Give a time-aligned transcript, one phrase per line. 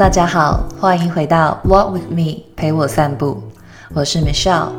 [0.00, 3.42] 大家好，欢迎回到 Walk with me，陪我散步。
[3.92, 4.70] 我是 Michelle，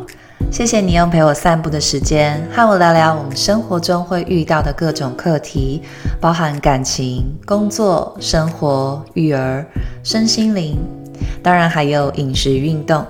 [0.52, 5.84] 谢谢你用陪我散步的时间，和我聊聊我们生活中会遇到的各种课题，
[6.20, 9.64] 包含感情、工作、生活、育儿、
[10.04, 10.80] 身心灵，
[11.44, 13.06] 当然还有饮食运动。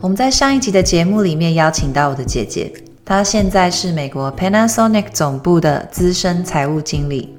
[0.00, 2.72] 我们在上一集的节目里面邀请到我的姐姐，
[3.04, 7.34] 她现在是美国 Panasonic 总部的资深财务经理。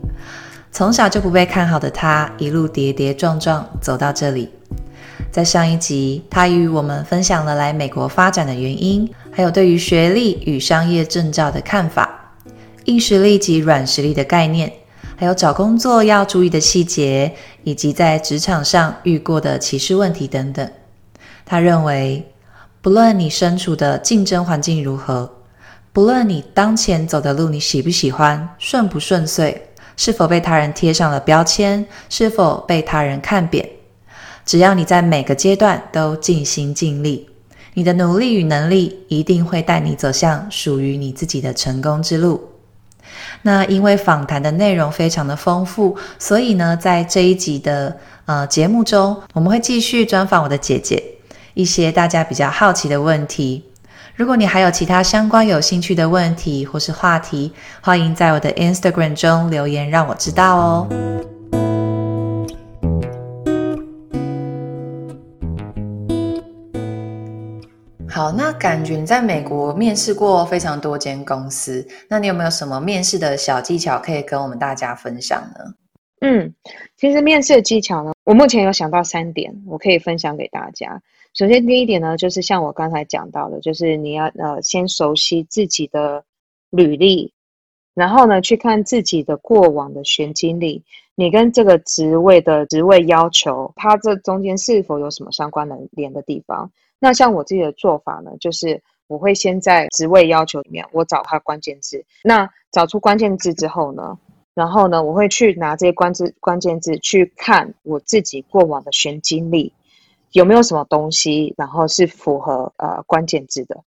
[0.73, 4.49] 从小就不被看好的他，一路跌跌撞撞走到这里。
[5.29, 12.34] 在上一集，他与我们分享了来美国发展的原因，还有对于学历与商业证照的看法，
[12.85, 14.71] 硬实力及软实力的概念，
[15.17, 20.71] 还有找工作要注意的细节，以及在职场上遇过的歧视问题等等。
[21.46, 22.26] 他认为，
[22.81, 25.29] 不论你身处的竞争环境如何，
[25.91, 29.70] 不论你当前走的路你喜不喜欢、顺不顺遂，
[30.04, 33.63] 是否被他人贴上了标签，是否被他人看扁，
[34.43, 37.30] 只要你在每个阶段都尽心尽力，
[37.76, 42.41] 你的努力与能力一定会带你走向属于你自己的成功之路。
[43.43, 51.04] 那因为访谈的内容非常的丰富，所以呢，在这一集的呃节目中，我们会继续专访我的姐姐。
[51.54, 53.63] 一些大家比较好奇的问题，
[54.15, 60.87] 如果你还有其他相关有兴趣的问题或是话题，欢迎在我的 Instagram 中留言让我知道哦。
[68.09, 75.73] 好，那感觉你在美国面试过非常多间公司，那你有没有什么面试的小技巧可以跟我们大家分享呢？
[76.19, 76.53] 嗯，
[76.97, 81.01] 其实面试的技巧呢，我目前有想到三点，我可以分享给大家。
[81.34, 86.25] 首先，第一点呢，就是像我刚才讲到的，就是你要呃先熟悉自己的
[86.69, 87.31] 履历，
[87.94, 90.84] 然后呢去看自己的过往的学经历，
[91.16, 96.69] 你跟这个职位的职位要求，它这中间是否有什么相关的连的地方？
[97.00, 102.03] 那像我自己的做法呢，就是我会先在职位要求里面，我找它关键字。
[102.24, 104.19] 那找出关键字之后呢，
[104.53, 109.72] 然后呢，我会去拿这些关字关键字去看我自己过往的学经历。
[110.34, 113.84] 有没有什么东西，然后是符合呃关键字的？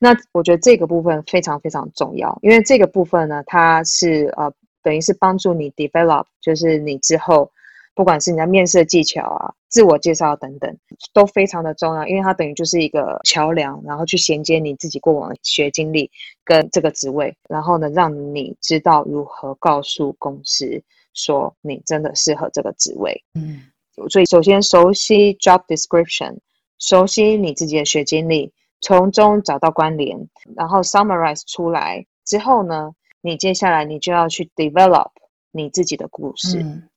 [0.00, 7.50] 那我觉得这个部分非常非常重要，因为这个部分呢，它是呃等于是帮助你 develop，就是你之后
[7.94, 10.76] 不管是你在面试技巧啊、自我介绍等等，
[11.12, 16.10] 都非常的重要，因为它等于就是一个桥梁，然后去衔接你自己过往的学经历
[16.44, 20.82] 跟这个职位，然后呢，让你知道如何告诉公司
[21.12, 23.22] 说你真的适合这个职位。
[23.34, 23.62] 嗯。
[24.08, 26.38] 所以，首先熟悉 job description，
[26.78, 35.10] 熟悉你自己的学经历，从中找到关联，然后 summarize 出来之后呢，你接下来你就要去 develop
[35.50, 36.58] 你自己的故事。
[36.60, 36.88] 嗯、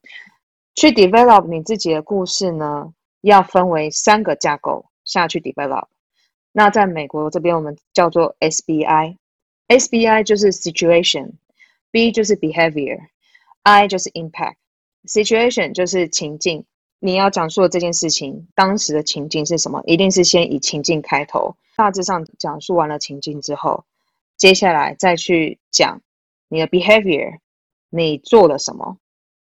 [0.74, 5.88] 去 develop 你自己的故事呢，要分为三个架构下去 develop。
[6.54, 14.56] 那在美国这边，我们叫做 SBI，SBI 就是 situation，B 就是 behavior，I 就是 impact。
[15.06, 16.66] situation 就是情境。
[17.00, 19.84] 你要讲述的这件事情，当时的情境是什么？
[19.86, 23.86] 一定是先以情境开头，大致上讲述完了情境之后，
[24.38, 26.02] 接下来再去讲
[26.48, 27.38] 你的 behavior，
[27.90, 28.98] 你做了什么？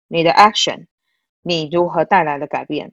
[0.06, 0.86] 你的 action，
[1.42, 2.92] 你如何带来了改变？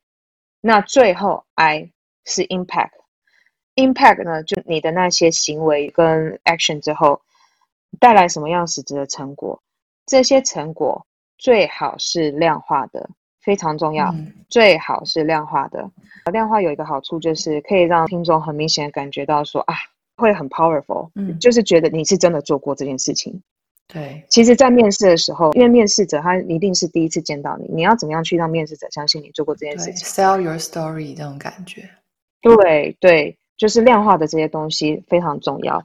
[0.61, 1.91] 那最后 I
[2.25, 7.21] 是 impact，impact 呢，就你的那些行为跟 action 之后
[7.99, 9.61] 带来什么样实质的成果？
[10.07, 11.05] 这些成果
[11.38, 13.09] 最好是量化的。
[13.45, 15.89] 非常重要，嗯、最好是量化的。
[16.31, 19.75] 量化有一个好处，就是可以让听众很明显的感觉到说啊，
[20.17, 23.41] 会很 powerful，嗯，就是觉得你是真的做过这件事情。
[23.88, 31.88] 对，其实，在面试的时候，因为面试者他一定是第一次见到你，你要怎么样去让面试者相信你做过这件事情？Sell your story 这种感觉。
[32.42, 35.83] 对对，就是量化的这些东西非常重要。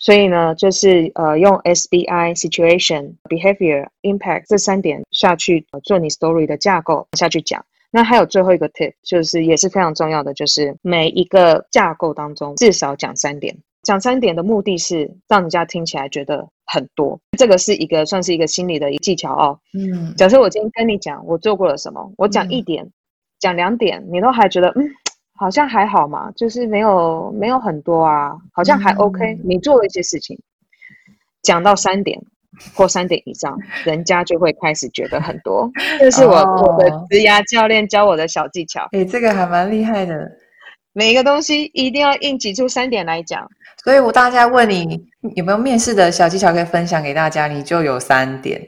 [0.00, 7.62] 所以呢，就是呃，用 SBI situation behavior impact 这三点下去做你 story 的架构下去讲。
[7.90, 13.54] 那还有最后一个 tip，就是也是非常重要的，就是每一个架构当中至少讲三点。
[13.82, 17.18] 讲三点的目的是让人家听起来觉得很多。
[17.36, 19.58] 这个是一个算是一个心理的技巧哦。
[19.74, 20.14] 嗯。
[20.16, 22.92] 假设我今天跟你讲我做过了什么，我讲一点，嗯、
[23.38, 24.88] 讲两点，你都还觉得嗯。
[25.40, 29.40] 好像还好嘛，就是没有没有很多啊，好像还 OK、嗯。
[29.42, 30.38] 你做了一些事情，
[31.42, 32.20] 讲到三点
[32.74, 35.70] 或三点以上，人家就会开始觉得很多。
[35.98, 38.86] 这是我、哦、我的职涯教练教我的小技巧。
[38.92, 40.30] 诶、欸，这个还蛮厉害的。
[40.92, 43.48] 每一个东西一定要硬挤出三点来讲。
[43.82, 45.02] 所以我大家问你
[45.36, 48.60] 有没有面试的小技巧可以分享给大家，你就有三点。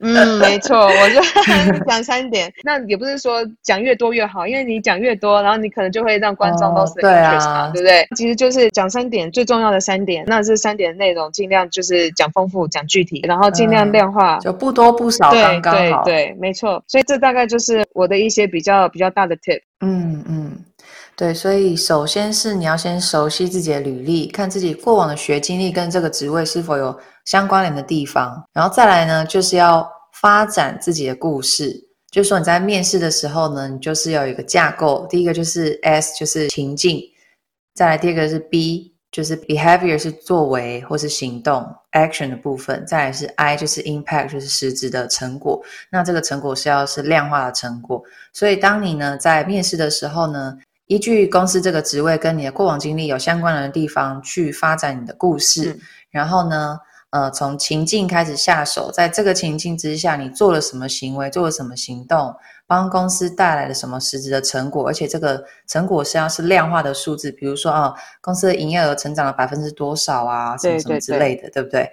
[0.00, 1.20] 嗯，没错，我就
[1.86, 2.52] 讲三点。
[2.62, 8.06] 那也不是说讲越多越好，因为你讲越多，然后你可能就会让观众都是 interest 嘛，对不对？
[8.16, 16.04] 其实就是讲三点最重要的三点，那这三点内容尽量就是讲丰富、讲具体，然后尽量量化，嗯、就不多不少，刚刚好。
[16.04, 16.82] 对对对，没错。
[16.86, 19.60] 所以这大概就是我的一些比较比较大的 tip。
[19.80, 20.52] 嗯嗯，
[21.18, 21.34] 对。
[21.34, 31.84] 所以首先是你要先熟悉自己的履历，看自己过往的学经历跟这个职位是否有相关联的地方，然后再来呢，就是要发展自己的故事。
[32.10, 35.06] 就是说你在面试的时候呢，你就是要有一个架构。
[35.10, 37.00] 第一个就是 S，就是情境；
[37.74, 45.62] 再来第二个是 B，就是 behavior，是作为或是行动 action 的部分；再来是 I，就是 impact，就是实质的成果。
[45.90, 48.02] 那这个成果是要是量化的成果。
[48.32, 50.56] 所以当你呢在面试的时候呢，
[50.88, 55.80] 依据公司这个职位跟你的过往经历有相关的地方去发展你的故事，嗯、
[56.10, 56.78] 然后呢。
[57.10, 62.34] 呃，从情境开始下手，在这个情境之下，你做了什么行为，做了什么行动，
[62.66, 71.90] 帮公司带来了什么实质的成果，而且这个成果实际上是量化的数字，比如说啊，公司的营业额成长了百分之多少啊，什么什么之类的，对，对，对，对不对？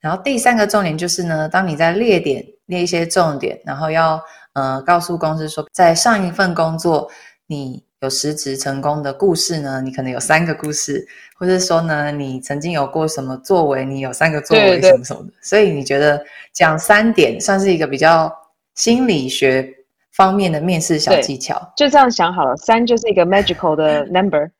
[0.00, 4.20] 然后第三个重点就是呢，当你在列点列一些重点，然后要
[4.54, 7.08] 呃告诉公司说，在上一份工作
[7.46, 7.86] 你。
[8.00, 9.80] 有实质成功的故事呢？
[9.80, 11.04] 你可能有三个故事，
[11.36, 13.84] 或者说呢，你曾经有过什么作为？
[13.84, 15.32] 你有三个作为什么什么的。
[15.42, 16.22] 所以你觉得
[16.52, 18.32] 讲三点算是一个比较
[18.76, 19.68] 心理学
[20.12, 21.60] 方面的面试小技巧？
[21.76, 24.48] 就这样想好了，三就是一个 magical 的 number。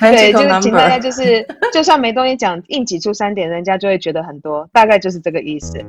[0.00, 5.82] 对，就是请大家就是，就算没东西讲，硬挤出三点，人家就会觉得很多，大概就是这个意思。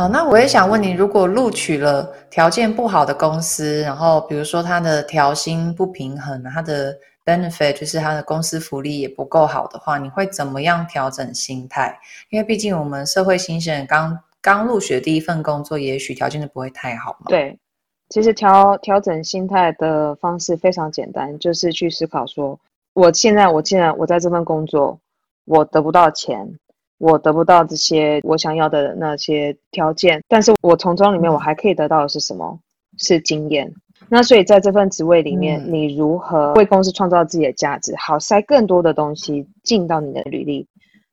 [0.00, 11.94] 好，那我也想问你，如果录取了条件不好的公司，然后比如说他的调薪不平衡，他的 benefit 就是他的公司福利也不够好的话，你会怎么样调整心态？
[12.30, 17.26] 因为毕竟我们社会新鲜人刚刚入学第一份工作，也许条件就不会太好嘛。
[17.26, 17.58] 对，
[18.08, 22.58] 其实调调整心态的方式非常简单，就是去思考说，
[22.94, 24.98] 我现在我既然我在这份工作，
[25.44, 26.58] 我得不到钱。
[27.00, 32.60] 我得不到这些我想要的那些条件，但是我从中里面我还可以得到的是什么？
[32.98, 33.72] 是经验。
[34.10, 40.66] 那所以在这份职位里面，嗯、你如何为公司创造自己的价值，好塞更多的东西进到你的履历，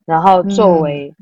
[0.04, 1.14] 然后作为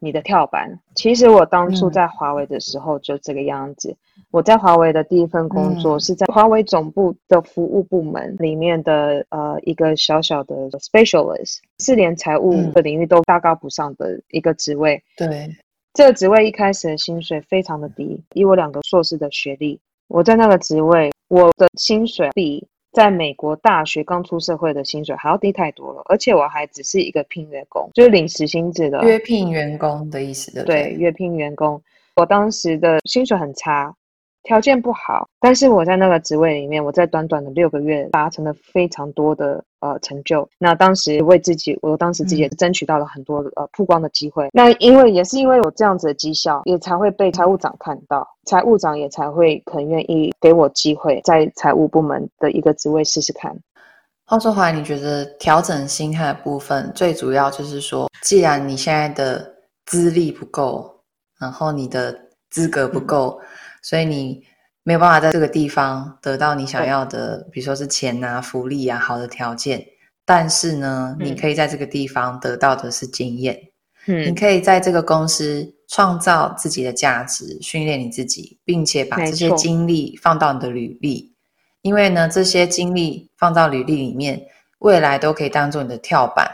[0.00, 0.70] 你的跳板。
[0.70, 3.96] 嗯、其实我当初在华为的时候就这个样子。
[4.30, 15.02] 我在华为的第一份工作是在华为总部的服务部门里面的呃一个小小的 specialist，是连财务的领域都大高不上的一个职位。
[15.16, 15.48] 对，
[15.94, 22.66] 这个职位一开始的薪水非常的低，以我两个硕士的学历，我在那个职位，我的薪水比
[22.96, 30.64] 在美国大学刚出社会的薪水还要低太多了，而且我还只是一个聘员工，就是领时薪制的约聘员工的意思对。
[30.64, 31.78] 对，约聘员工，
[32.14, 33.94] 我当时的薪水很差。
[34.46, 40.48] 条件不好，但是我在那个职位里面，我在短短的六个月达成了非常多的呃成就。
[40.56, 44.48] 那当时为自己，我当时自己也争取到了很多呃曝光的机会。
[44.52, 53.52] 那因为也是因为有这样子的绩效，也才会被财务长看到，财务长也才会很愿意给我机会，在财务部门的一个职位试试看。
[54.26, 59.44] 话说回来，你觉得调整心态的部分最主要就是说，既然你现在的
[59.86, 60.88] 资历不够，
[61.40, 62.16] 然后你的
[62.50, 63.40] 资格不够。
[63.40, 63.46] 嗯
[63.86, 64.42] 所以你
[64.82, 69.80] 没有办法在这个地方得到你想要的，比如说是钱啊、福利啊、好的条件。
[70.24, 73.56] 但是呢，嗯、你可以在这个地方得到的是经验。
[74.06, 81.32] 嗯，你可以在这个公司创造自己的价值，训练你自己，并且把这些经历放到你的履历。
[81.82, 84.44] 因为呢，这些经历放到履历里面，
[84.80, 86.50] 未来都可以当做你的跳板。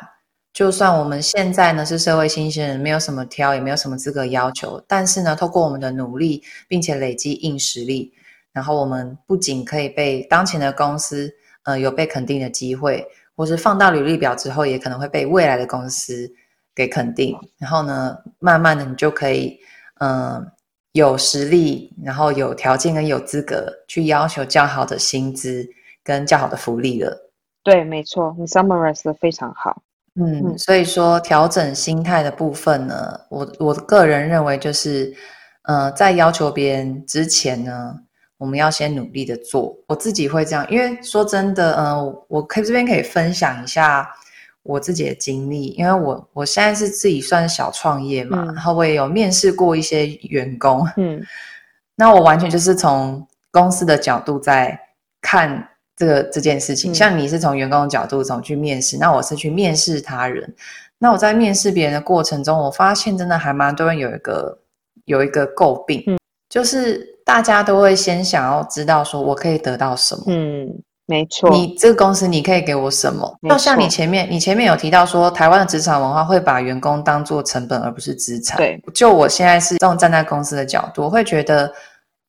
[0.52, 8.12] 就算我们现在呢是社会新鲜人，没有什么挑，也没有什么资格要求，但是呢，透过我们的努力，并且累积硬实力，
[8.52, 11.32] 然后我们不仅可以被当前的公司
[11.64, 16.30] 呃有被肯定的机会，或是放到履历表之后，也可能会被未来的公司
[16.74, 17.34] 给肯定。
[17.58, 19.58] 然后呢，慢慢的你就可以
[20.00, 20.44] 嗯、
[20.92, 25.66] 有实力，然后有条件跟有资格去要求较好的薪资
[26.04, 27.30] 跟较好的福利了。
[27.62, 29.80] 对，没错，你 summarize 的非常好。
[30.14, 35.10] 嗯，所以说调整心态的部分呢，我我个人认为就是，
[35.62, 37.98] 呃，在要求别人之前呢，
[38.36, 39.74] 我们要先努力的做。
[39.86, 44.06] 我自己会这样，因为说真的，呃，我可以这边可以分享一下
[44.62, 51.22] 我自己的经历，因为我我现在是自己算小创业嘛，嗯、然后我也有面试过一些员工，嗯，
[51.96, 54.78] 那我完全就是从公司的角度在
[55.22, 55.70] 看。
[56.02, 56.90] 这个这件事情。
[56.90, 60.52] 嗯、像你是从员工的角度怎么去面试，那我是去面试他人。
[60.98, 64.58] 那我在面试别人的过程中，我发现真的还蛮多人有一个
[65.04, 66.18] 有一个诟病，嗯、
[66.48, 70.24] 就是大家都会先想要知道说我可以得到什么。
[70.26, 70.68] 嗯。
[71.04, 73.36] 没错，你这个公司你可以给我什么？
[73.50, 78.56] 就像你前面，你前面有提到说，台湾的职场文化会把员工当做成本而不是资产。
[78.56, 81.70] 对，就我现在是这种站在公司的角度，我会觉得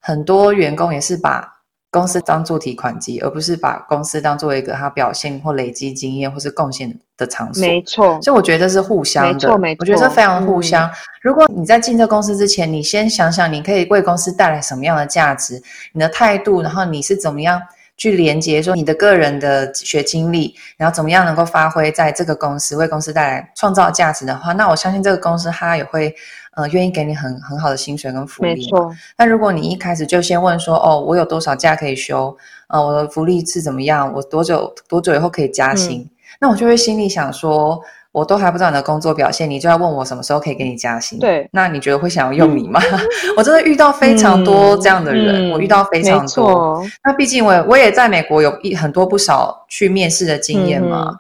[0.02, 1.48] 很多员工也是把
[1.94, 7.62] 公司当做提款机，而不是把公司当做一个他表现或累积经验或是贡献的场所。
[7.62, 9.34] 没错，所以我觉得这是互相的。
[9.34, 10.90] 没错，没错，我觉得这非常互相。
[10.90, 17.62] 嗯、如果你在进这公司之前，你先想想你可以为公司带来什么样的价值，你的态度，然后你是怎么样。
[17.96, 26.14] 去连接说你的个人的学经历，然后怎么样能够发挥在这个公司为公司带来创造价值的话，那我相信这个公司它也会
[26.56, 28.56] 呃愿意给你很很好的薪水跟福利。
[28.56, 28.92] 没错。
[29.18, 32.36] 那如果你一开始就先问说哦，我有多少假可以休？
[32.68, 34.12] 呃，我的福利是怎么样？
[34.14, 36.02] 我多久多久以后可以加薪？
[36.02, 36.10] 嗯、
[36.42, 37.82] 那我就会心里想说。
[38.14, 41.18] 我都还不知道你的工作表现，你就要问我什么时候可以给你加薪？
[41.18, 42.80] 对，那你觉得会想要用你吗？
[42.92, 43.00] 嗯、
[43.36, 46.86] 我真的遇到非常多这样的人，嗯、我遇到非常多。
[47.04, 51.08] 那毕竟我我也在美国有一很多不少去面试的经验嘛。
[51.10, 51.20] 嗯、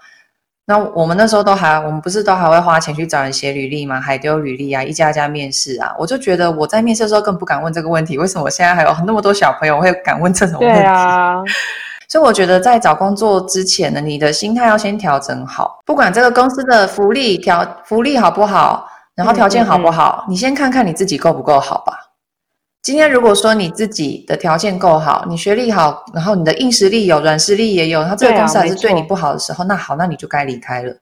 [0.65, 3.99] 那我们那时候都还，我们不是都还会花钱去找人写履历吗？
[3.99, 5.95] 海丢履历啊，一家一家面试啊。
[5.97, 10.79] 我就觉得我在面试的时候更不敢问这个问题，为什么我现在还有那么多小朋友会敢问这种问题？
[10.79, 11.41] 对啊。
[12.13, 15.79] 所以我觉得在找工作之前呢，你的心态要先调整好。
[15.83, 21.97] 不管这个公司的福利条福利好不好，然后条件好不好，嗯嗯嗯，你先看看你自己够不够好吧。
[22.83, 30.95] 今天如果说你自己的条件够好，你学历好，然后你的硬实力有，软实力也有，然后这个公司还是对你不好的时候，那好，那你就该离开了。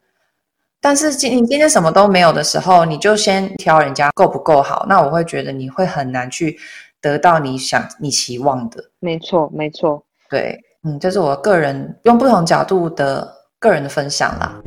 [0.79, 6.57] 但是今你今天什么都没有的时候，你就先挑人家够不够好，那我会觉得你会很难去
[7.01, 8.81] 得到你想你期望的。
[9.01, 10.57] 没错，没错，对。
[10.83, 14.59] 嗯，这是我个人用不同角度的个人的分享啦。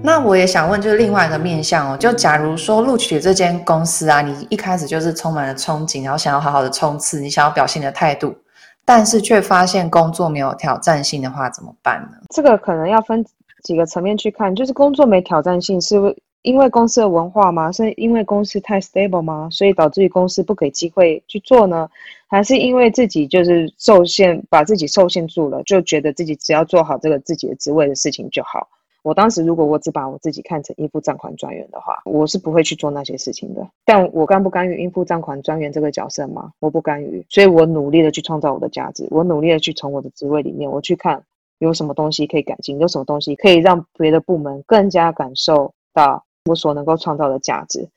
[0.00, 8.32] 那我也想问，就是另外一个面向哦，就假如说录取这间公司啊，你一开始就是充满了憧憬，然后想要好好的冲刺，你想要表现的态度，
[8.84, 12.18] 但是却发现工作没有挑战性的话，怎么办呢？
[12.30, 13.24] 这个可能要分
[13.64, 15.96] 几个层面去看，就是工作没挑战性是？
[16.42, 17.70] 因为公司的文化吗？
[17.70, 19.48] 是因为公司太 stable 吗？
[19.50, 21.88] 所以导致于公司不给机会去做呢？
[22.26, 28.66] 还是因为自己就是受限，把自己受限住了，就觉得自己只要做好这个自己的职位的事情就好？
[29.02, 33.64] 我当时如果我只把我自己看成应付账款专员的话，我是不会去做那些事情的。
[33.84, 36.50] 但我甘不甘于应付账款专员这个角色吗？
[36.58, 41.22] 我不甘于，所以我努力的去创造我的价值，我努力的去从我的职位里面，我去看
[41.58, 46.24] 有什么东西可以改进，有什么东西可以让别的部门更加感受到。
[46.44, 47.88] 我所能够创造的价值，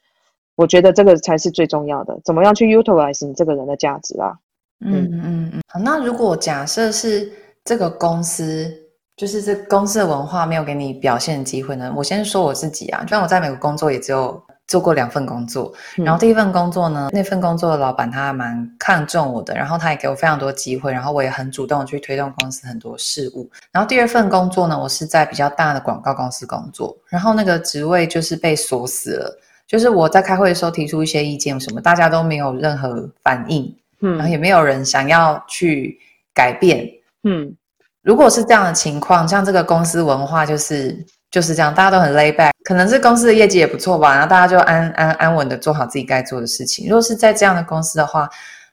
[0.56, 2.20] 我觉得这个才是最重要的。
[2.24, 4.38] 怎么样去 utilize 你这个人的价值啊？
[4.80, 5.62] 嗯嗯嗯。
[5.68, 7.32] 好，那如果假设是
[7.64, 8.72] 这个公司，
[9.16, 11.94] 就是这公司的文化没有给你表现的机会呢？
[11.96, 14.45] 我先说我自己啊，就像我在美国工作也只有。
[14.68, 23.50] 做过两份工作，然后第一份工作呢，嗯、那份工作的老板他还蛮看重我的，然后他也给我非常多机会，然后我也很主动去推动公司很多事务。
[23.72, 36.00] 然后第二份工作呢，我是在比较大的广告公司工作，然后那个职位就是被锁死了，就是我在开会的时候提出一些意见什么，大家都没有任何反应，嗯，然后也没有人想要去
[36.34, 36.90] 改变，
[37.24, 37.56] 嗯，
[38.02, 41.06] 如果是这样的情况，像这个公司文化就是。
[41.32, 46.88] 就是这样，大家都很 lay back，可能是公司的业绩也不错吧，然后大家就安安安稳的做好自己该做的事情。
[46.90, 48.28] 如果是在这样的公司的话，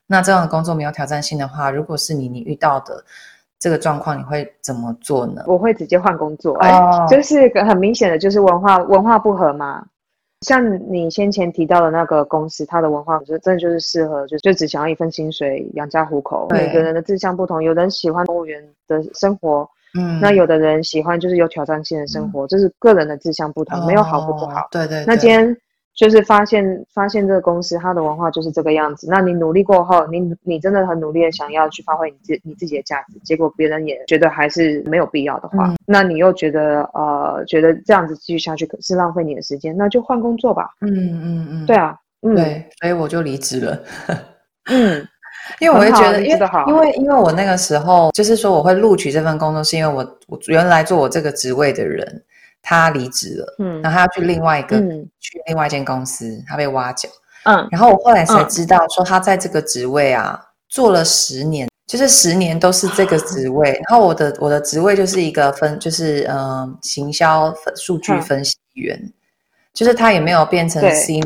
[0.06, 3.04] 那这样的工作没有挑战性的话，如果是你，你遇到的
[3.58, 5.44] 这个状况，你会怎么做呢？
[5.46, 9.84] 我会直接换工作，哎、哦，就是很明显的就是文化文化不合嘛。
[10.40, 16.48] 像你先前提到的那个公司，它的文化，我觉得真的就是适合，就就只想要一份薪水养家糊口。
[16.50, 19.68] 每个人的志向不同，有人喜欢公务员的生活。
[19.98, 24.68] 嗯，那有的人喜欢就是有挑战性的生活，这、嗯、是个人的志向不同，哦、没有好或不好。
[24.70, 25.04] 对，对对。
[25.06, 25.56] 那今天
[25.94, 29.06] 就是发现发现这个公司它的文化就是这个样子。
[29.10, 40.70] 那你努力过后，你你真的很努力的想要去发挥你自你自己的价值，结果别人也觉得还是没有必要的话，嗯、那你又觉得呃觉得这样子继续下去可是浪费你的时间，那就换工作吧。
[40.80, 41.22] 嗯嗯嗯。
[41.22, 41.96] 嗯嗯对啊。
[42.22, 43.82] 嗯、对，所以我就离职了。
[44.70, 45.06] 嗯。
[45.58, 52.22] 因为我会觉得，因为因为因为我那个时候就是说我会录取这份工作，是因为我我原来做我这个职位的人
[52.62, 57.08] 他离职了，嗯，然后他要去另外一个、嗯、去另外一间公司，他被挖角，
[57.44, 69.12] 嗯，然后我后来才知道说他在这个职位啊、嗯、做了十年，就是十年都是这个职位，然后我的我的职位就是一个分就是嗯、呃、行销数据分析员，嗯、
[69.74, 71.20] 就是他也没有变成 C。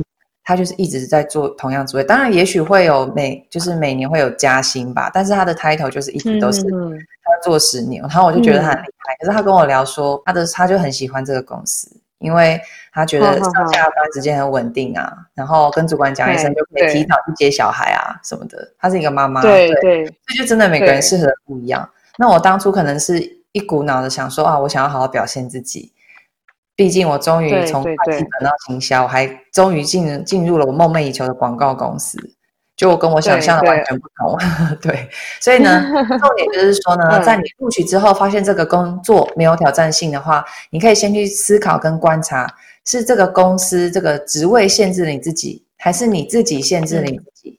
[0.46, 9.14] 他就是一直在做同样职位，当然也许会有每就是每年会有加薪吧，但是他的 title 就是一直都是他做十年，然后我就觉得他很厉害。
[9.14, 12.60] 嗯、可是他跟我聊说，他的他就很喜欢这个公司，因为
[12.92, 18.72] 他觉得上下班时间很稳定啊，好好好，然后跟主管讲一声就可以提早去接小孩啊什么的。
[18.78, 21.90] 他是一个妈妈，对对，所以就真的每个人适合不一样。
[22.18, 25.92] 那我当初可能是一股脑的想说啊，我想要好好表现自己。
[26.76, 32.18] 毕竟我终于从会计转到行销，我还终于进进入了我梦寐以求的广告公司，
[32.76, 34.36] 就我跟我想象的完全不同。
[34.82, 35.08] 对， 对，
[35.40, 35.82] 所以呢，
[36.20, 42.46] 重点就是说呢，在你录取之后，发现这个工作没有挑战性的话，你可以先去思考跟观察，
[42.84, 47.58] 是这个公司这个职位限制了你自己，还是你自己限制了你自己？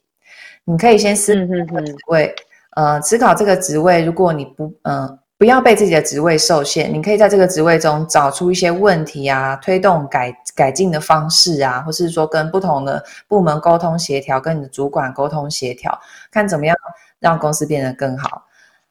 [0.68, 2.36] 嗯、你可以先思考这个职位，
[2.76, 5.20] 呃，思考这个职位，如果你不，嗯、呃。
[5.38, 15.96] 不要被自己的职位受限，你可以在这个职位中找出一些问题啊，推动改改进的方式啊，或是说跟不同的部门沟通协调，跟你的主管沟通协调，
[16.32, 16.75] 看怎么样
[17.20, 18.44] 让公司变得更好。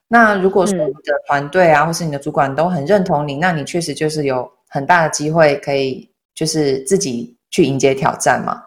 [0.06, 8.62] 那如果说你的团队啊，或是你的主管都很认同你，那你确实就是有很大的机会可以就是自己去迎接挑战嘛。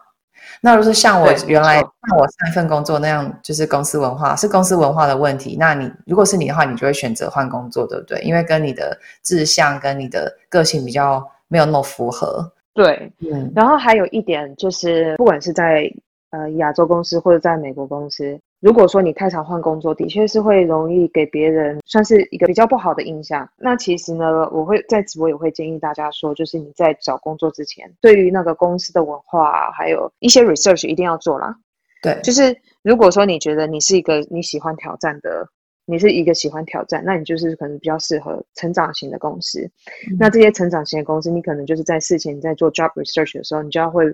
[0.62, 5.56] 那如果是像我原来像我上一份工作那样，就是公司文化是公司文化的问题。
[5.58, 8.20] 那你如果是你的话，你就会选择换工作，对不对？
[8.20, 12.52] 因为跟你的志向跟你的个性比较没有那么符合。
[12.74, 13.50] 对，嗯。
[13.54, 15.90] 然后还有一点就是，不管是在
[16.30, 18.38] 呃亚洲公司或者在美国公司。
[18.60, 23.48] 如果说你太常换工作，的确是会容易给别人算是一个比较不好的印象。
[23.56, 31.56] 那其实呢，我会在直播也会建议大家说，就是你在找工作之前，对于那个公司的文化，还有一些 research 一定要做啦。
[32.02, 35.48] 对，就是如果说你觉得你是一个你喜欢挑战的，
[35.86, 39.62] 你是一个喜欢挑战，那你就是可能比较适合成长型的公司。
[40.10, 40.16] 嗯。
[40.18, 44.04] 那这些成长型的公司，你可能就是在事前你在做 job research 的时候，你就要会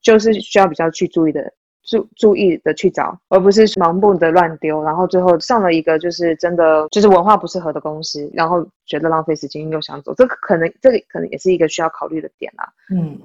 [0.00, 1.52] 就是需要比较去注意的。
[1.88, 12.68] 注注意的去找，而不是盲目的乱丢，然后最后上了一个就是真的就是文化不适合的公司，然后觉得浪费时间又想走，这个可能这个可能也是一个需要考虑的点啦。
[12.94, 13.18] 嗯，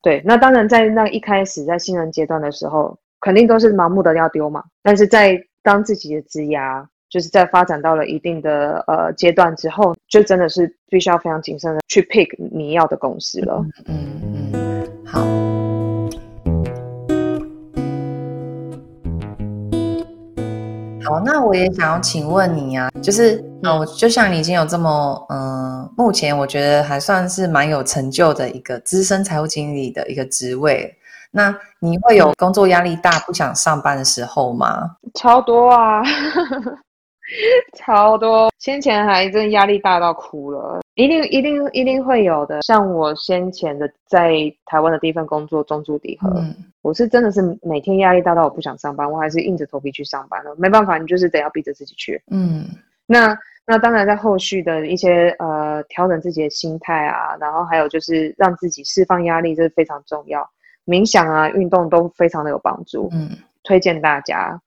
[0.00, 13.62] 对，那当然在那一开始在新人阶段的时候，肯定都是盲目的要丢嘛，但是在当自己的职涯就是在发展到了一定的呃阶段之后，就真的是必须要非常谨慎的去 pick 你要的公司了。
[13.86, 15.65] 嗯嗯，嗯，好。
[21.06, 30.92] 好，那我也想要请问你啊，就是，嗯，我就像你已经有这么，嗯，目前我觉得还算是蛮有成就的一个资深财务经理的一个职位，
[31.30, 34.96] 那你会有工作压力大、不想上班的时候吗？
[35.14, 36.02] 超多啊。
[37.74, 42.62] 超多，先前还真压力大到哭了，一定一定一定会有的。
[42.62, 44.32] 像我先前的在
[44.64, 50.54] 台湾的第一份工作中租底盒，嗯，我是真的是每天压力大到我不想上班，我还是硬着头皮去上班了。
[50.56, 52.20] 没办法，你就是得要逼着自己去。
[52.30, 52.64] 嗯，
[53.06, 53.36] 那
[53.66, 60.48] 那当然在后续的一些呃调整自己的心态啊，然后还有就是让自己释放压力，这是非常重要。
[60.86, 63.08] 冥想啊，运动都非常的有帮助。
[63.12, 63.30] 嗯，
[63.64, 64.60] 推荐大家。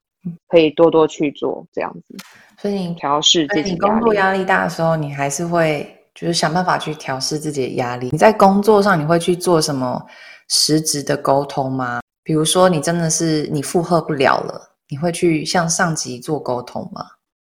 [0.47, 2.17] 可以多多去做这样子，
[2.57, 3.71] 所以你调试自己。
[3.71, 8.09] 你工作压力大的时候，你还是会就是想办法去调试自己的压力。
[8.11, 10.05] 你在工作上，你会去做什么
[10.49, 12.01] 实质的沟通吗？
[12.23, 17.05] 比如说，你真的是你负荷不了了，你会去向上级做沟通吗？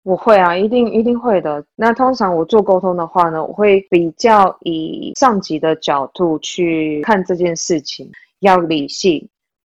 [0.04, 1.62] 我会啊，一定一定会的。
[1.74, 9.28] 那通常我做沟通的话呢，我会比较以上级的角度去看这件事情，要理性。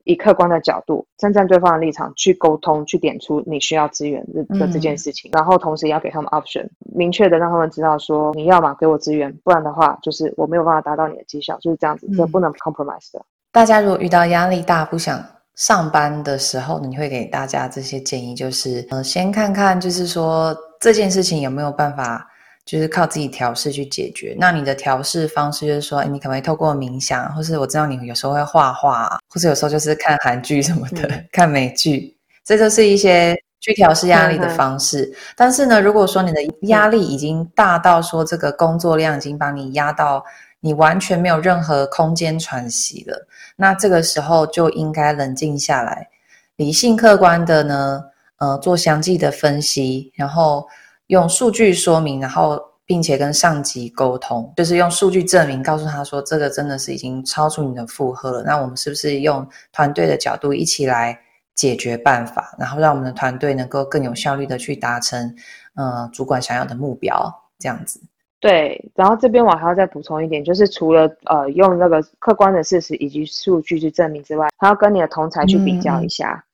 [0.07, 6.64] 以客观的角度，站在对方的立场去沟通，去点出你需要资源的的这件事情，嗯，然后同时也要给他们 option，
[6.95, 13.21] 明确的让他们知道说，你要嘛给我资源，不然的话就是我没有办法达到你的绩效，就是这样子，这不能 compromise 的。
[13.51, 15.23] 大家如果遇到压力大不想
[15.57, 22.27] 上班的时候，你会给大家这些建议，就是呃，先看看就是说这件事情有没有办法。
[22.66, 24.37] 就是靠自己调试去解决。
[24.37, 35.05] 那你的调试方式就是说，你可不可以透过冥想，或是我知道你有时候会画画，或者有时候就是看韩剧什么的，嗯、 看美剧，这就是一些去调试压力的方式。
[35.05, 40.24] 嗯、但是呢，如果说你的压力已经大到说这个工作量已经把你压到
[40.59, 46.09] 你完全没有任何空间喘息了，那这个时候就应该冷静下来，
[46.57, 48.02] 理性客观的呢，
[48.38, 50.66] 呃，做详细的分析，然后。
[51.09, 58.42] 用数据说明，然后并且跟上级沟通，就是用数据证明，告诉他说这个真的是已经超出你的负荷了。
[58.42, 61.19] 那我们是不是用团队的角度一起来
[61.55, 65.35] 解决办法，然后让我们的团队能够更有效率的去达成，
[65.75, 68.01] 呃，主管想要的目标，这样子。
[68.38, 76.45] 对，然后这边我还要再补充一点，就是除了呃用那个客观的事实以及数据去证明之外，还要跟你的同才去比较一下，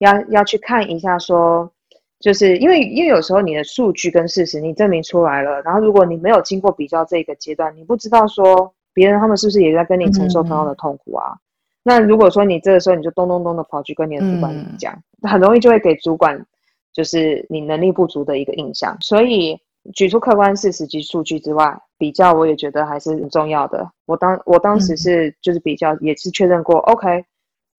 [0.00, 1.70] 嗯、要要去看一下说，
[2.20, 11.32] 就是因为因为有时候你的数据跟事实你证明出来了，然后如果你没有经过比较这个阶段，你不知道说别人他们是不是也在跟你承受同样的痛苦啊？
[11.32, 11.38] 嗯、
[11.82, 16.44] 那如果说你这个时候你就咚咚咚的跑去跟你的主管讲，嗯、很容易就会给主管
[16.92, 19.58] 就是你能力不足的一个印象，所以。
[19.94, 23.90] 举出客观事实及数据之外，比较我也觉得还是很重要的。
[24.04, 27.24] 我当我当时是就是比较，也是确认过、嗯、，OK，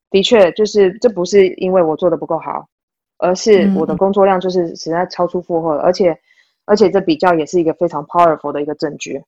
[0.10, 2.68] 的确就是这不是因为我做的不够好，
[3.20, 6.18] 而是我的工作量就是实在超出负荷了，嗯、而且
[6.66, 9.22] 而且这比较也是一个非常 powerful 的一个证据。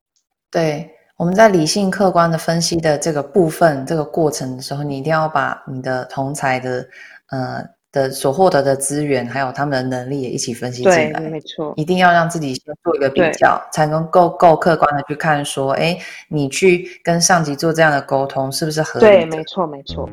[0.49, 6.87] 对，我们在理性客观的分析的这个部分这个过程的时候，你一定要把你的同才的
[7.29, 7.63] 呃。
[7.93, 11.19] 的所获得的资源，还有他们的能力也一起分析进来。
[11.19, 11.73] 对，没错。
[11.75, 15.97] 一定要让自己先做一个比较，才能够够客观的去看说，哎，
[16.29, 19.05] 你去跟上级做这样的沟通，是不是合理？
[19.05, 20.09] 对，没错，没错。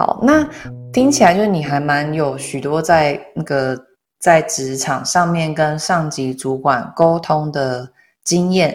[0.00, 0.48] 好，那
[0.94, 3.78] 听起来就是你还蛮有许多在那个
[4.18, 7.86] 在职场上面跟上级主管沟通的
[8.24, 8.74] 经验。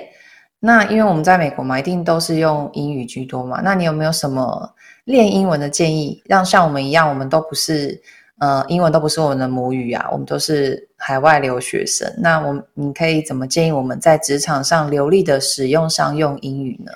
[0.60, 3.60] 那因为我们在美国嘛，一定都是用英语居多嘛。
[3.64, 4.72] 那你有没有什么
[5.06, 6.22] 练英文的建议？
[6.26, 8.00] 让像我们一样，我们都不是
[8.38, 12.08] 呃，英文都不是我们的母语啊，我们都是海外留学生。
[12.20, 16.92] 那我你可以怎么建议我们在职场上流利的使用上用英语呢？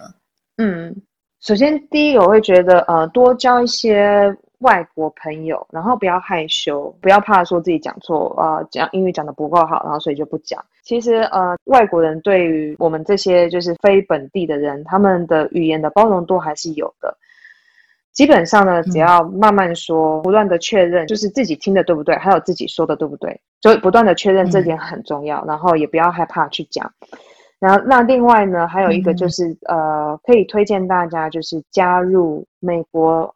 [0.58, 0.96] 嗯，
[1.42, 4.36] 首先第一个我会觉得呃，多交一些。
[4.60, 10.62] 外国朋友，然后不要害羞，不要怕说自己讲错啊，呃，讲英语讲得不够好，然后所以就不讲。
[10.84, 17.18] 其实呃，外国人对于我们这些就是非本地的人，他们的语言的包容度还是有的。
[18.12, 25.40] 基本上呢，只要慢慢说，不断的确认，就是自己听的对不对，还有自己说的对不对，就不断的确认这点很重要。
[25.46, 26.92] 嗯、然后也不要害怕去讲。
[27.60, 33.34] 然后那另外呢，还有一个就是、嗯、呃，可以推荐大家就是加入美国。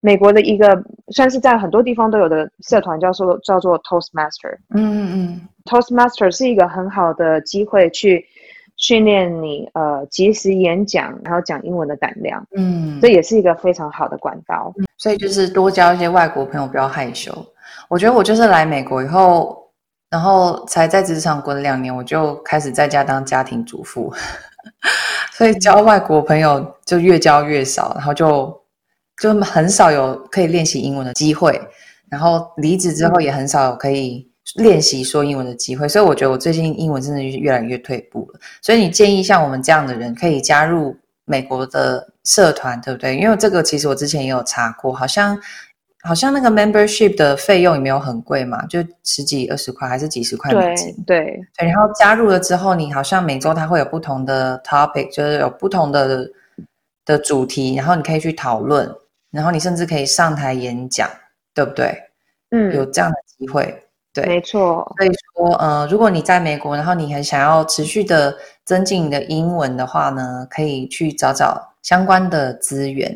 [0.00, 4.54] 美国的一个算是在很多地方都有的社团，叫做叫做 Toastmaster。
[4.74, 8.22] 嗯嗯嗯，Toastmaster 是一个很好的机会去
[8.76, 12.46] 训练你呃即时演讲，然后讲英文的胆量。
[12.54, 14.74] 嗯，这也是一个非常好的管道。
[14.98, 17.32] 所以就是多交一些外国朋友，不要害羞。
[17.88, 19.63] 我觉得我就是来美国以后，
[20.14, 24.12] 然后才在职场滚两年，我就开始在家当家庭主妇，
[25.34, 28.62] 所以交外国朋友就越交越少，然后就。
[29.22, 31.60] 就很少有可以练习英文的机会，
[32.10, 38.40] 然后离职之后也很少有可以练习说英文的机会，所以我觉得我最近英文真的是越来越退步了。
[38.60, 40.96] 所以你建议像我们这样的人可以加入
[41.26, 43.16] 美国的社团，对不对？
[43.16, 45.40] 因为这个其实我之前也有查过，好像
[46.04, 50.94] 好像那个 membership 的费用也没有很贵嘛，就十几二十块还是几十块美金。
[51.06, 51.68] 对对，对。
[51.68, 56.30] 然后加入了之后，你好像每周它会有不同的 topic，就是有不同的
[57.04, 58.88] 的主题，然后你可以去讨论。
[59.30, 61.10] 然后你甚至可以上台演讲，
[61.52, 61.92] 对不对？
[62.50, 64.94] 嗯，有这样的机会，对，没错。
[64.96, 68.32] 所以说，呃，如果你在美国，然后你很想要持续的
[68.64, 73.12] 增进你的英文的话呢，可以去找找相关的资源。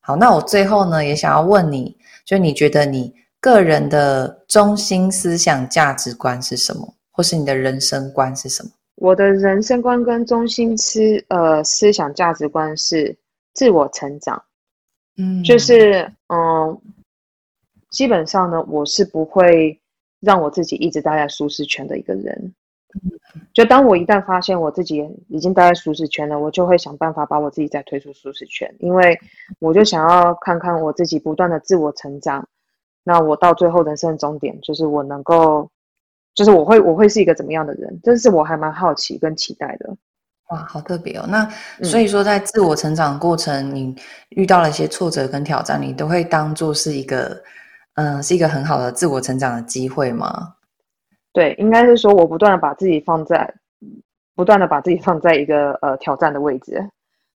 [0.00, 8.70] 好，那我最后呢，也想要问你，就你觉得你个人的中心思想价值观是什么，或是你的人生观是什么？
[8.96, 13.14] 我的人生观跟中心思呃思想价值观是
[13.52, 14.42] 自我成长。
[15.16, 16.80] 嗯，就是嗯，
[17.90, 19.78] 基本上呢，我是不会
[20.20, 22.54] 让我自己一直待在舒适圈的一个人。
[23.52, 29.18] 就当我一旦发现我自己已经待在舒适圈了，我就会想办法把我自己再推出舒适圈，因为
[29.58, 32.46] 我就想要看看我自己不断的自我成长。
[33.02, 35.70] 那我到最后人生的终点，就是我能够，
[36.34, 38.00] 就是我会我会是一个怎么样的人？
[38.02, 39.94] 这是我还蛮好奇跟期待的。
[40.50, 41.24] 哇，好特别哦！
[41.28, 41.48] 那
[41.82, 43.96] 所以说，在自我成长过程，嗯、你
[44.30, 47.42] 遇到了一些挫折跟挑战，你都会当做是一个，
[47.94, 50.54] 嗯、呃，是一个很好的自我成长的机会吗？
[51.34, 53.52] 对，应该是说，我不断的把自己放在，
[54.36, 56.82] 不断的把自己放在一个呃挑战的位置。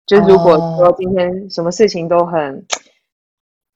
[0.05, 2.61] 就如果说今天什么事情都很、哦、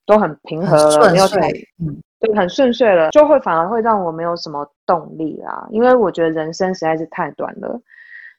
[0.06, 5.68] 都很平和了，没有太，嗯，对，很顺遂了，就会反而会让我没有什么动力啦。
[5.72, 7.82] 因为我觉得人生实在是太短了。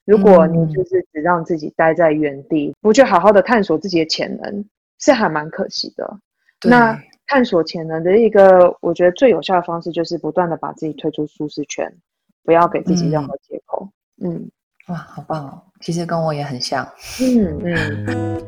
[0.05, 4.65] 如果你就是只让自己待在原地，嗯、不去好好的探索自己的潜能，
[4.99, 6.19] 是还蛮可惜的。
[6.63, 11.91] 那探索潜能的一个，我觉得最有效的方式就是不断的把自己推出舒适圈，
[12.45, 13.89] 不要给自己任何借口。
[14.21, 14.51] 嗯，嗯
[14.89, 15.63] 哇，好棒哦！
[15.81, 16.87] 其实跟我也很像。
[17.21, 18.07] 嗯嗯。
[18.07, 18.43] 嗯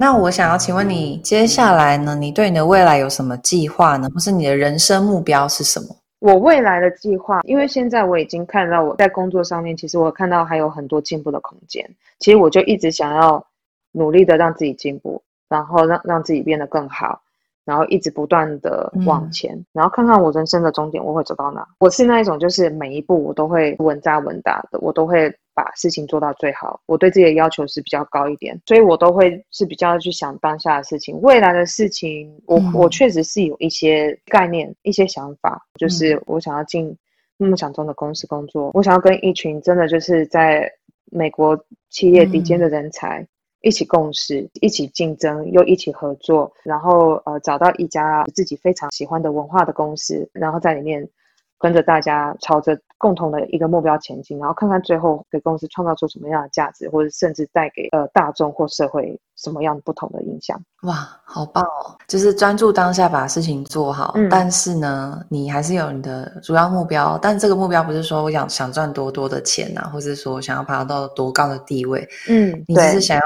[0.00, 4.08] 那我想要请问你，接下来呢，你对你的未来有什么计划呢？
[4.14, 5.88] 或是你的人生目标是什么？
[6.20, 11.88] 我未来的计划，因为现在我已经看到我在工作上面，其实我看到还有很多进步的空间。
[12.18, 13.44] 其实我就一直想要
[13.92, 17.20] 努力的让自己进步，然后让让自己变得更好。
[17.64, 21.68] 然后一直不断的往前，嗯、然后看看我人生的终点我会走到哪。
[21.80, 26.80] 我是那一种，就是每一步我都会稳扎稳打的，我都会把事情做到最好。
[26.86, 36.96] 我对自己的要求是比较高一点，所以我都会是比较去想当下的事情，未来的事情我，我我确实是有一些概念、一些想法，就是我想要进
[37.38, 40.70] 梦想中的公司工作，我想要跟一群真的就是在
[41.10, 41.58] 美国
[41.90, 43.20] 企业顶尖的人才。
[43.20, 43.28] 嗯
[43.60, 51.06] 一起共事，一起竞争，又一起合作，然后呃找到一家自己非常喜欢的文化的公司，然后在里面
[51.58, 60.60] 跟着大家朝着共同的一个目标前进，然后看看最后给公司创造出什么样的价值，或者甚至带给呃大众或社会什么样不同的影响。
[60.82, 60.94] 哇，
[61.24, 61.96] 好棒哦！
[62.06, 73.22] 就是专注当下把事情做好，嗯、但是呢，你还是有你的主要目标，但这个目标不是说我想想赚多多的钱啊，或者说想要爬到多高的地位，嗯，你只是想要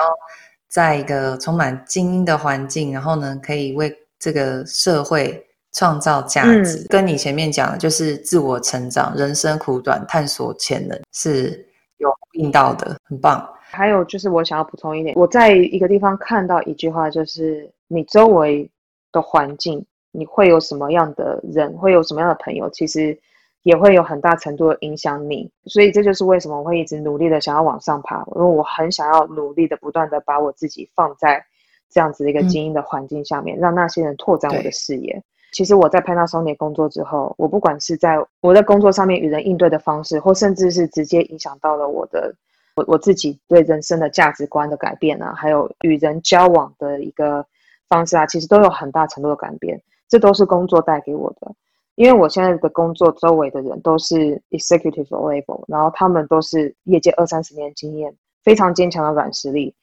[0.68, 5.47] 在一个充满精英的环境，然后呢，可以为这个社会。
[5.72, 11.66] 创造价值，嗯、跟你前面讲的，就是自我成长，人生苦短，探索潜能是
[11.98, 13.48] 有呼应到的，很棒。
[13.61, 18.70] 还有就是，我想要补充一点，我在一个地方看到一句话，就是你周围
[19.11, 23.18] 的环境，你会有什么样的人，会有什么样的朋友，其实
[23.62, 25.50] 也会有很大程度的影响你。
[25.64, 31.42] 所以这就是为什么我会一直努力的想要往上爬，因为我很想要努力的不断的把我自己放在
[31.90, 35.22] 这样子的一个精英的环境下面，嗯、让那些人拓展我的视野。
[35.53, 42.35] 其实我在 Panasonic 工作之后，我不管是在我在工作上面与人应对的方式，或甚至是直接影响到了我的
[42.75, 47.45] 我我自己对人生的价值观的改变啊，还有与人交往的一个
[47.87, 49.81] 方式啊，其实都有很大程度的改变。
[50.09, 51.55] 这都是工作带给我的，
[51.95, 59.75] 因为我现在的工作周围的人都是 executive level，然后他们都是业界二三十年经验，非常坚强的软实力，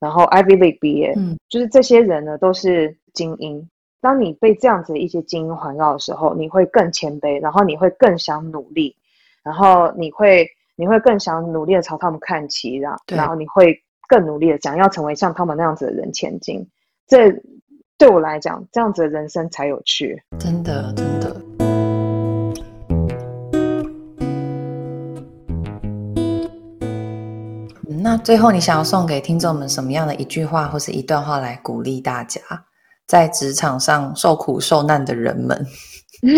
[0.00, 3.68] 然后 Ivy League 毕业，嗯，就是这些人呢都是精英。
[4.00, 8.94] 当你被这样子的一些精英环绕的时候，你会更谦卑，然后你会更想努力，
[9.42, 16.64] 然后你会你会更想努力的朝他们看齐，然后然后你会更努力的想要成为像他们那样子的人前进。
[17.08, 17.32] 这
[17.98, 20.22] 对我来讲，这样子的人生才有趣。
[20.38, 21.34] 真的，真的。
[27.88, 32.40] 那最后，你想要送给听众们什么样的一句话或是一段话来鼓励大家？
[33.06, 35.64] 在职场上受苦受难的人们，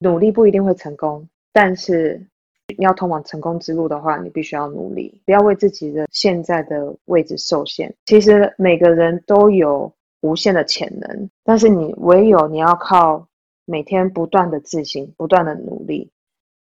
[0.00, 2.20] 努力不一定会成功，但是
[2.78, 7.94] 你要通往成功之路的话，你必须要努力，不要为自己的现在的位置受限。
[8.06, 13.26] 其实每个人都有无限的潜能，但是你唯有你要靠
[13.66, 16.10] 每天不断的自省、不断的努力，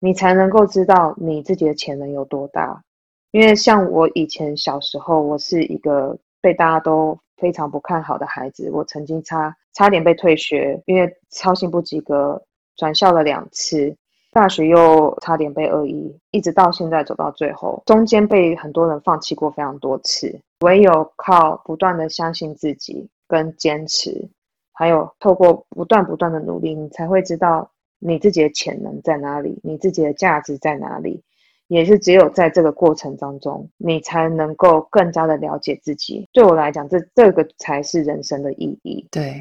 [0.00, 2.82] 你才能够知道你自己的潜能有多大。
[3.30, 12.40] 因为像我以前小时候，我是一个被大家都非常不看好的孩子，我曾经差差点被退学，因为操行不及格，
[12.76, 13.96] 转校了两次，
[14.32, 24.28] 大学又差点被恶意，一直到现在走到最后，中间被很多人放弃过非常多次，唯有靠不断的相信自己跟坚持，
[24.72, 31.22] 还有透过不断不断的努力，你才会知道你自己的潜能在哪里，你自己的价值在哪里。
[31.70, 36.28] 也是只有在这个过程当中，你才能够更加的了解自己。
[36.32, 39.06] 对我来讲，这这个才是人生的意义。
[39.08, 39.40] 对，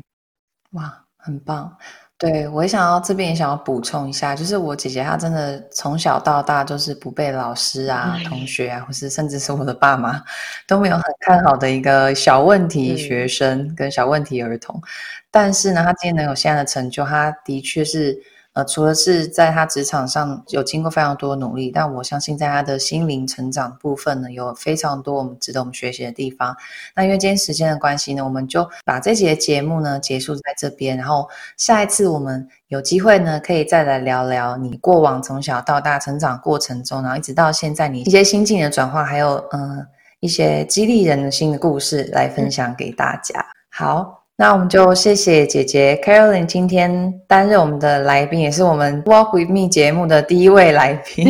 [0.73, 1.75] 哇，很棒。
[2.19, 10.21] 对，我也想要这边也想要补充一下，就是我姐姐她真的从小到大就是不被老师啊、嗯、同学啊，或是甚至是我的爸妈
[10.67, 14.75] 都没有很看好的一个小问题学生跟小问题儿童。
[14.75, 14.87] 嗯、
[15.31, 18.21] 但是呢，她今天能有现在的成就，她的确是。
[18.59, 26.53] 呃，除了是在他职场上有经过非常多努力，但我相信在他的心灵成长部分呢，有非常多我们值得我们学习的地方。
[26.93, 39.87] 那因为今天时间的关系呢，我们就把这节节目呢结束在这边，然后下一次我们有机会呢，可以再来聊聊你过往从小到大成长过程中，然后一直到现在你一些心境的转化，还有嗯、呃、
[40.19, 43.45] 一些激励人的心的故事来分享给大家。
[43.71, 44.18] 好。
[44.41, 51.27] 那我们就谢谢姐姐 Caroline 今天担任我们的来宾，也是我们 Walk with Me 节目的第一位来宾。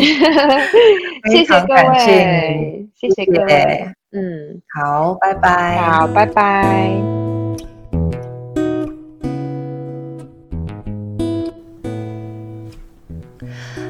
[1.32, 3.88] 谢谢各位，谢谢各位。
[4.12, 5.78] 嗯，好，拜拜。
[5.78, 6.92] 好，拜拜。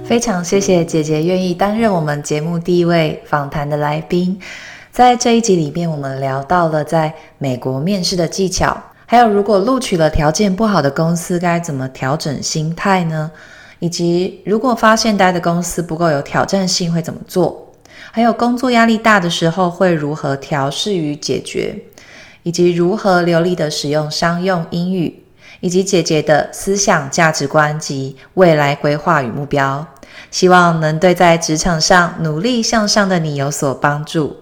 [0.06, 4.40] 非常谢谢姐姐愿意担任我们节目第一位访谈的来宾。
[4.92, 8.76] 在这一集里面，我们聊到了在美国面试的技巧，
[9.12, 13.32] 还有如果录取了条件不好的公司，该怎么调整心态呢？
[13.80, 17.74] 以及如果发现待的公司不够有挑战性，会怎么做？
[18.12, 21.76] 还有工作压力大的时候会如何调试与解决？
[22.44, 25.24] 以及如何流利的使用商用英语？
[25.62, 29.88] 以及姐姐的思想价值观及未来规划与目标，
[30.30, 34.38] 希望能对在职场上努力向上的你有所帮助。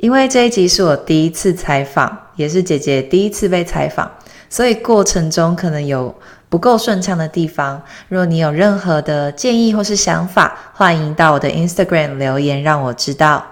[0.00, 4.10] 因为这一集是我第一次采访，也是姐姐第一次被采访，
[4.48, 6.14] 所以过程中可能有
[6.48, 7.80] 不够顺畅的地方。
[8.08, 13.44] 若你有任何的建议或是想法，欢迎到我的 Instagram 留言让我知道。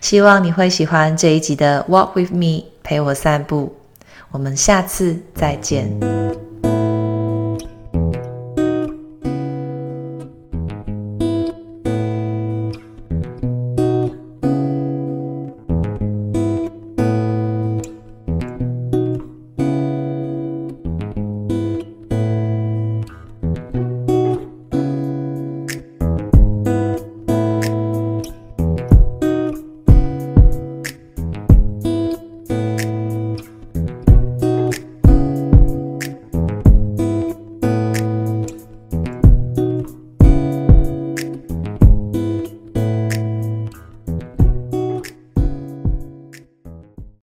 [0.00, 3.76] 希望你会喜欢这一集的 Walk with me，陪我散步。
[4.32, 6.53] 我们下次再见。